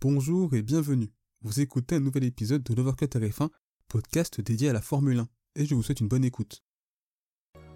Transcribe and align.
Bonjour 0.00 0.54
et 0.54 0.62
bienvenue. 0.62 1.10
Vous 1.42 1.58
écoutez 1.58 1.96
un 1.96 2.00
nouvel 2.00 2.22
épisode 2.22 2.62
de 2.62 2.72
l'Overcut 2.72 3.06
RF1, 3.06 3.48
podcast 3.88 4.40
dédié 4.40 4.68
à 4.68 4.72
la 4.72 4.80
Formule 4.80 5.18
1, 5.18 5.28
et 5.56 5.66
je 5.66 5.74
vous 5.74 5.82
souhaite 5.82 5.98
une 5.98 6.06
bonne 6.06 6.24
écoute. 6.24 6.62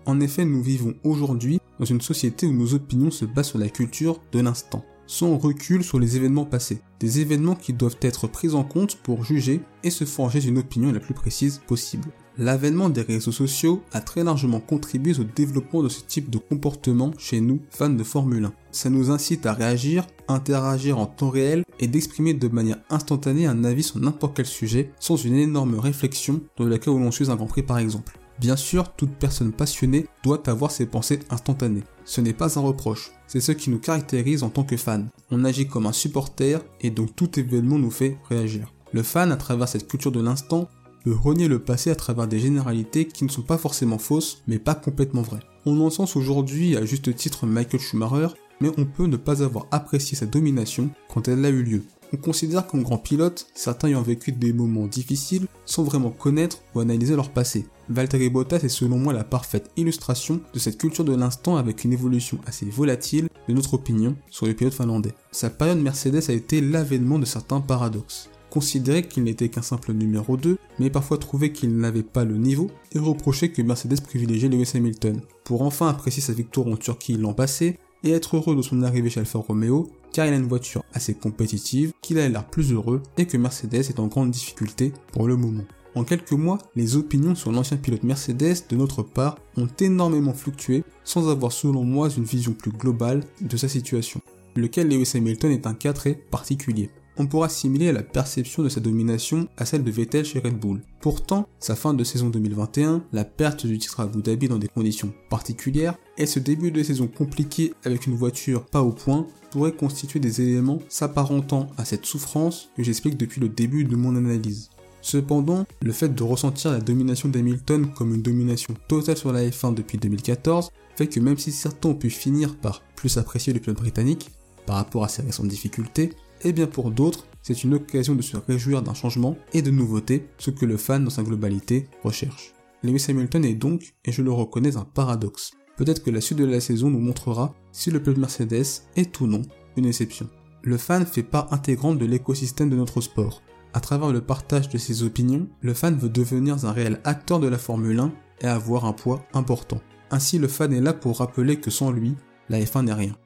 En 0.06 0.20
effet, 0.20 0.44
nous 0.44 0.62
vivons 0.62 0.94
aujourd'hui 1.02 1.58
dans 1.80 1.84
une 1.84 2.00
société 2.00 2.46
où 2.46 2.52
nos 2.52 2.74
opinions 2.74 3.10
se 3.10 3.24
basent 3.24 3.48
sur 3.48 3.58
la 3.58 3.68
culture 3.68 4.22
de 4.30 4.38
l'instant, 4.38 4.84
sans 5.08 5.36
recul 5.36 5.82
sur 5.82 5.98
les 5.98 6.16
événements 6.16 6.46
passés, 6.46 6.80
des 7.00 7.18
événements 7.18 7.56
qui 7.56 7.72
doivent 7.72 7.98
être 8.02 8.28
pris 8.28 8.54
en 8.54 8.62
compte 8.62 9.02
pour 9.02 9.24
juger 9.24 9.60
et 9.82 9.90
se 9.90 10.04
forger 10.04 10.46
une 10.46 10.58
opinion 10.58 10.92
la 10.92 11.00
plus 11.00 11.14
précise 11.14 11.60
possible. 11.66 12.12
L'avènement 12.38 12.88
des 12.88 13.02
réseaux 13.02 13.32
sociaux 13.32 13.82
a 13.92 14.00
très 14.00 14.24
largement 14.24 14.60
contribué 14.60 15.18
au 15.20 15.24
développement 15.24 15.82
de 15.82 15.90
ce 15.90 16.02
type 16.02 16.30
de 16.30 16.38
comportement 16.38 17.12
chez 17.18 17.42
nous, 17.42 17.60
fans 17.68 17.90
de 17.90 18.02
Formule 18.02 18.46
1. 18.46 18.52
Ça 18.70 18.88
nous 18.88 19.10
incite 19.10 19.44
à 19.44 19.52
réagir, 19.52 20.06
interagir 20.28 20.98
en 20.98 21.04
temps 21.04 21.28
réel 21.28 21.62
et 21.78 21.86
d'exprimer 21.86 22.32
de 22.32 22.48
manière 22.48 22.78
instantanée 22.88 23.46
un 23.46 23.64
avis 23.64 23.82
sur 23.82 23.98
n'importe 23.98 24.36
quel 24.36 24.46
sujet 24.46 24.90
sans 24.98 25.16
une 25.16 25.34
énorme 25.34 25.78
réflexion 25.78 26.40
dans 26.56 26.64
le 26.64 26.78
cas 26.78 26.90
où 26.90 26.98
l'on 26.98 27.10
suit 27.10 27.30
un 27.30 27.36
Grand 27.36 27.46
Prix 27.46 27.64
par 27.64 27.78
exemple. 27.78 28.18
Bien 28.38 28.56
sûr, 28.56 28.92
toute 28.94 29.14
personne 29.14 29.52
passionnée 29.52 30.06
doit 30.24 30.48
avoir 30.48 30.70
ses 30.70 30.86
pensées 30.86 31.20
instantanées. 31.28 31.84
Ce 32.06 32.22
n'est 32.22 32.32
pas 32.32 32.58
un 32.58 32.62
reproche, 32.62 33.12
c'est 33.26 33.40
ce 33.40 33.52
qui 33.52 33.68
nous 33.68 33.78
caractérise 33.78 34.42
en 34.42 34.48
tant 34.48 34.64
que 34.64 34.78
fan. 34.78 35.08
On 35.30 35.44
agit 35.44 35.68
comme 35.68 35.86
un 35.86 35.92
supporter 35.92 36.64
et 36.80 36.90
donc 36.90 37.14
tout 37.14 37.38
événement 37.38 37.78
nous 37.78 37.90
fait 37.90 38.16
réagir. 38.30 38.72
Le 38.92 39.02
fan, 39.02 39.32
à 39.32 39.36
travers 39.36 39.68
cette 39.68 39.86
culture 39.86 40.12
de 40.12 40.20
l'instant, 40.20 40.68
peut 41.04 41.14
renier 41.14 41.48
le 41.48 41.58
passé 41.58 41.90
à 41.90 41.94
travers 41.94 42.28
des 42.28 42.38
généralités 42.38 43.06
qui 43.06 43.24
ne 43.24 43.30
sont 43.30 43.42
pas 43.42 43.58
forcément 43.58 43.98
fausses, 43.98 44.42
mais 44.46 44.58
pas 44.58 44.74
complètement 44.74 45.22
vraies. 45.22 45.42
On 45.66 45.80
encense 45.80 46.16
aujourd'hui 46.16 46.76
à 46.76 46.84
juste 46.84 47.14
titre 47.14 47.46
Michael 47.46 47.80
Schumacher, 47.80 48.28
mais 48.60 48.70
on 48.78 48.84
peut 48.84 49.06
ne 49.06 49.16
pas 49.16 49.42
avoir 49.42 49.66
apprécié 49.70 50.16
sa 50.16 50.26
domination 50.26 50.90
quand 51.08 51.28
elle 51.28 51.44
a 51.44 51.50
eu 51.50 51.62
lieu. 51.62 51.82
On 52.14 52.18
considère 52.18 52.66
comme 52.66 52.82
grand 52.82 52.98
pilote, 52.98 53.46
certains 53.54 53.88
ayant 53.88 54.02
vécu 54.02 54.32
des 54.32 54.52
moments 54.52 54.86
difficiles 54.86 55.46
sans 55.64 55.82
vraiment 55.82 56.10
connaître 56.10 56.58
ou 56.74 56.80
analyser 56.80 57.16
leur 57.16 57.30
passé. 57.30 57.66
Valtteri 57.88 58.28
Bottas 58.28 58.58
est 58.58 58.68
selon 58.68 58.98
moi 58.98 59.14
la 59.14 59.24
parfaite 59.24 59.70
illustration 59.76 60.40
de 60.52 60.58
cette 60.58 60.76
culture 60.76 61.04
de 61.04 61.16
l'instant 61.16 61.56
avec 61.56 61.84
une 61.84 61.92
évolution 61.92 62.38
assez 62.46 62.66
volatile 62.66 63.28
de 63.48 63.54
notre 63.54 63.74
opinion 63.74 64.14
sur 64.28 64.46
le 64.46 64.52
pilote 64.52 64.74
finlandais. 64.74 65.14
Sa 65.30 65.48
période 65.48 65.78
Mercedes 65.78 66.28
a 66.28 66.34
été 66.34 66.60
l'avènement 66.60 67.18
de 67.18 67.24
certains 67.24 67.60
paradoxes 67.60 68.28
considérer 68.52 69.02
qu'il 69.02 69.24
n'était 69.24 69.48
qu'un 69.48 69.62
simple 69.62 69.94
numéro 69.94 70.36
2, 70.36 70.58
mais 70.78 70.90
parfois 70.90 71.16
trouver 71.16 71.52
qu'il 71.52 71.74
n'avait 71.74 72.02
pas 72.02 72.26
le 72.26 72.36
niveau, 72.36 72.70
et 72.94 72.98
reprocher 72.98 73.50
que 73.50 73.62
Mercedes 73.62 74.02
privilégiait 74.02 74.50
Lewis 74.50 74.72
Hamilton, 74.74 75.22
pour 75.42 75.62
enfin 75.62 75.88
apprécier 75.88 76.22
sa 76.22 76.34
victoire 76.34 76.66
en 76.66 76.76
Turquie 76.76 77.16
l'an 77.16 77.32
passé, 77.32 77.78
et 78.04 78.10
être 78.10 78.36
heureux 78.36 78.54
de 78.54 78.60
son 78.60 78.82
arrivée 78.82 79.08
chez 79.08 79.20
Alfa 79.20 79.38
Romeo, 79.38 79.88
car 80.12 80.26
il 80.26 80.34
a 80.34 80.36
une 80.36 80.48
voiture 80.48 80.84
assez 80.92 81.14
compétitive, 81.14 81.92
qu'il 82.02 82.18
a 82.18 82.28
l'air 82.28 82.46
plus 82.46 82.72
heureux, 82.72 83.02
et 83.16 83.24
que 83.24 83.38
Mercedes 83.38 83.88
est 83.88 83.98
en 83.98 84.08
grande 84.08 84.30
difficulté 84.30 84.92
pour 85.12 85.26
le 85.26 85.36
moment. 85.36 85.64
En 85.94 86.04
quelques 86.04 86.32
mois, 86.32 86.58
les 86.76 86.96
opinions 86.96 87.34
sur 87.34 87.52
l'ancien 87.52 87.78
pilote 87.78 88.02
Mercedes 88.02 88.66
de 88.68 88.76
notre 88.76 89.02
part 89.02 89.38
ont 89.56 89.68
énormément 89.80 90.34
fluctué 90.34 90.84
sans 91.04 91.30
avoir 91.30 91.52
selon 91.52 91.84
moi 91.84 92.10
une 92.10 92.24
vision 92.24 92.52
plus 92.52 92.72
globale 92.72 93.24
de 93.40 93.56
sa 93.56 93.68
situation, 93.68 94.20
lequel 94.56 94.88
Lewis 94.88 95.12
Hamilton 95.14 95.52
est 95.52 95.66
un 95.66 95.74
cas 95.74 95.94
très 95.94 96.14
particulier 96.14 96.90
on 97.16 97.26
pourra 97.26 97.46
assimiler 97.46 97.92
la 97.92 98.02
perception 98.02 98.62
de 98.62 98.68
sa 98.68 98.80
domination 98.80 99.48
à 99.56 99.64
celle 99.64 99.84
de 99.84 99.90
Vettel 99.90 100.24
chez 100.24 100.38
Red 100.38 100.58
Bull. 100.58 100.80
Pourtant, 101.00 101.48
sa 101.58 101.76
fin 101.76 101.94
de 101.94 102.04
saison 102.04 102.30
2021, 102.30 103.04
la 103.12 103.24
perte 103.24 103.66
du 103.66 103.78
titre 103.78 104.00
à 104.00 104.04
Abu 104.04 104.22
Dhabi 104.22 104.48
dans 104.48 104.58
des 104.58 104.68
conditions 104.68 105.12
particulières, 105.28 105.96
et 106.16 106.26
ce 106.26 106.38
début 106.38 106.70
de 106.70 106.82
saison 106.82 107.06
compliqué 107.06 107.74
avec 107.84 108.06
une 108.06 108.14
voiture 108.14 108.64
pas 108.64 108.82
au 108.82 108.92
point, 108.92 109.26
pourraient 109.50 109.72
constituer 109.72 110.20
des 110.20 110.40
éléments 110.40 110.78
s'apparentant 110.88 111.68
à 111.76 111.84
cette 111.84 112.06
souffrance 112.06 112.70
que 112.76 112.82
j'explique 112.82 113.18
depuis 113.18 113.40
le 113.40 113.48
début 113.48 113.84
de 113.84 113.96
mon 113.96 114.16
analyse. 114.16 114.70
Cependant, 115.02 115.66
le 115.82 115.92
fait 115.92 116.14
de 116.14 116.22
ressentir 116.22 116.70
la 116.70 116.80
domination 116.80 117.28
d'Hamilton 117.28 117.88
comme 117.92 118.14
une 118.14 118.22
domination 118.22 118.74
totale 118.88 119.16
sur 119.16 119.32
la 119.32 119.44
F1 119.44 119.74
depuis 119.74 119.98
2014 119.98 120.70
fait 120.94 121.08
que 121.08 121.20
même 121.20 121.38
si 121.38 121.50
certains 121.50 121.88
ont 121.88 121.94
pu 121.94 122.08
finir 122.08 122.56
par 122.56 122.82
plus 122.94 123.18
apprécier 123.18 123.52
le 123.52 123.58
pilote 123.58 123.78
britannique 123.78 124.30
par 124.64 124.76
rapport 124.76 125.04
à 125.04 125.08
ses 125.08 125.22
récentes 125.22 125.48
difficultés, 125.48 126.10
et 126.42 126.52
bien 126.52 126.66
pour 126.66 126.90
d'autres, 126.90 127.26
c'est 127.42 127.64
une 127.64 127.74
occasion 127.74 128.14
de 128.14 128.22
se 128.22 128.36
réjouir 128.36 128.82
d'un 128.82 128.94
changement 128.94 129.36
et 129.52 129.62
de 129.62 129.70
nouveautés, 129.70 130.28
ce 130.38 130.50
que 130.50 130.66
le 130.66 130.76
fan 130.76 131.04
dans 131.04 131.10
sa 131.10 131.22
globalité 131.22 131.88
recherche. 132.04 132.52
Lewis 132.82 133.06
Hamilton 133.08 133.44
est 133.44 133.54
donc, 133.54 133.94
et 134.04 134.12
je 134.12 134.22
le 134.22 134.32
reconnais, 134.32 134.76
un 134.76 134.84
paradoxe. 134.84 135.52
Peut-être 135.76 136.02
que 136.02 136.10
la 136.10 136.20
suite 136.20 136.38
de 136.38 136.44
la 136.44 136.60
saison 136.60 136.90
nous 136.90 137.00
montrera 137.00 137.54
si 137.72 137.90
le 137.90 138.00
pilote 138.00 138.18
Mercedes 138.18 138.82
est 138.96 139.20
ou 139.20 139.26
non 139.26 139.42
une 139.76 139.86
exception. 139.86 140.28
Le 140.62 140.76
fan 140.76 141.06
fait 141.06 141.22
part 141.22 141.52
intégrante 141.52 141.98
de 141.98 142.06
l'écosystème 142.06 142.70
de 142.70 142.76
notre 142.76 143.00
sport. 143.00 143.42
À 143.74 143.80
travers 143.80 144.12
le 144.12 144.20
partage 144.20 144.68
de 144.68 144.78
ses 144.78 145.02
opinions, 145.02 145.48
le 145.60 145.74
fan 145.74 145.96
veut 145.96 146.08
devenir 146.08 146.64
un 146.64 146.72
réel 146.72 147.00
acteur 147.04 147.40
de 147.40 147.48
la 147.48 147.58
Formule 147.58 147.98
1 147.98 148.12
et 148.42 148.46
avoir 148.46 148.84
un 148.84 148.92
poids 148.92 149.24
important. 149.32 149.80
Ainsi, 150.10 150.38
le 150.38 150.48
fan 150.48 150.72
est 150.72 150.80
là 150.80 150.92
pour 150.92 151.18
rappeler 151.18 151.58
que 151.58 151.70
sans 151.70 151.90
lui, 151.90 152.14
la 152.48 152.60
F1 152.60 152.84
n'est 152.84 152.92
rien. 152.92 153.16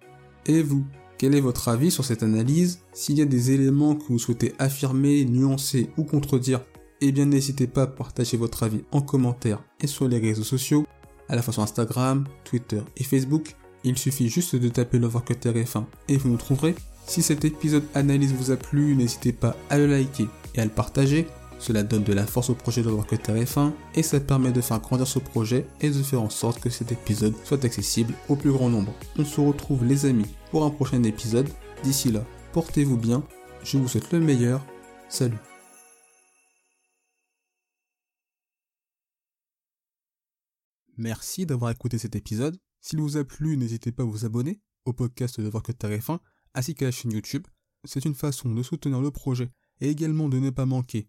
Et 0.47 0.63
vous, 0.63 0.85
quel 1.19 1.35
est 1.35 1.41
votre 1.41 1.69
avis 1.69 1.91
sur 1.91 2.05
cette 2.05 2.23
analyse 2.23 2.81
S'il 2.93 3.19
y 3.19 3.23
a 3.23 3.27
des 3.27 3.51
éléments 3.51 3.95
que 3.95 4.05
vous 4.09 4.19
souhaitez 4.19 4.53
affirmer, 4.59 5.25
nuancer 5.25 5.89
ou 5.97 6.05
contredire, 6.05 6.61
eh 7.01 7.13
bien 7.13 7.27
n'hésitez 7.27 7.67
pas 7.67 7.83
à 7.83 7.87
partager 7.87 8.37
votre 8.37 8.63
avis 8.63 8.83
en 8.93 9.01
commentaire 9.01 9.63
et 9.81 9.87
sur 9.87 10.09
les 10.09 10.19
réseaux 10.19 10.45
sociaux, 10.45 10.87
à 11.29 11.37
la 11.37 11.43
fois 11.43 11.55
sur 11.55 11.63
Instagram, 11.63 12.25
Twitter 12.45 12.81
et 12.97 13.05
Facebook. 13.05 13.57
Il 13.85 13.97
suffit 13.97 14.29
juste 14.29 14.57
de 14.57 14.69
taper 14.69 14.99
l'Overcut 14.99 15.35
RF1 15.35 15.85
et 16.09 16.17
vous 16.17 16.29
nous 16.29 16.37
trouverez. 16.37 16.75
Si 17.07 17.23
cet 17.23 17.45
épisode 17.45 17.85
analyse 17.95 18.35
vous 18.35 18.51
a 18.51 18.57
plu, 18.57 18.95
n'hésitez 18.97 19.33
pas 19.33 19.57
à 19.71 19.79
le 19.79 19.87
liker 19.87 20.29
et 20.55 20.61
à 20.61 20.65
le 20.65 20.71
partager. 20.71 21.27
Cela 21.59 21.83
donne 21.83 22.05
de 22.05 22.13
la 22.13 22.27
force 22.27 22.51
au 22.51 22.55
projet 22.55 22.83
de 22.83 22.91
Workout 22.91 23.29
RF1 23.29 23.73
et 23.95 24.03
ça 24.03 24.21
permet 24.21 24.53
de 24.53 24.61
faire 24.61 24.81
grandir 24.81 25.07
ce 25.07 25.19
projet 25.19 25.67
et 25.81 25.91
de 25.91 26.03
faire 26.03 26.23
en 26.23 26.31
sorte 26.31 26.61
que 26.61 26.71
cet 26.71 26.93
épisode 26.93 27.35
soit 27.45 27.65
accessible 27.65 28.15
au 28.29 28.37
plus 28.37 28.53
grand 28.53 28.69
nombre. 28.69 28.93
On 29.19 29.25
se 29.25 29.41
retrouve 29.41 29.85
les 29.85 30.07
amis 30.07 30.27
pour 30.51 30.65
un 30.65 30.71
prochain 30.71 31.03
épisode. 31.03 31.49
D'ici 31.83 32.11
là, 32.13 32.25
portez-vous 32.53 32.97
bien, 32.97 33.23
je 33.65 33.79
vous 33.79 33.89
souhaite 33.89 34.13
le 34.13 34.21
meilleur, 34.21 34.65
salut. 35.09 35.39
Merci 40.99 41.45
d'avoir 41.45 41.71
écouté 41.71 41.99
cet 41.99 42.17
épisode. 42.17 42.59
S'il 42.81 43.01
vous 43.01 43.17
a 43.17 43.25
plu, 43.25 43.57
n'hésitez 43.57 43.93
pas 43.93 44.03
à 44.03 44.07
vous 44.07 44.25
abonner 44.25 44.61
au 44.85 44.93
podcast 44.93 45.41
de 45.41 45.49
Workout 45.49 45.83
RF1 45.83 46.21
ainsi 46.55 46.75
qu'à 46.75 46.87
la 46.87 46.91
chaîne 46.91 47.13
YouTube. 47.13 47.47
C'est 47.85 48.05
une 48.05 48.15
façon 48.15 48.49
de 48.49 48.63
soutenir 48.63 49.01
le 49.01 49.11
projet 49.11 49.51
et 49.81 49.91
également 49.91 50.29
de 50.29 50.39
ne 50.39 50.51
pas 50.51 50.65
manquer 50.65 51.09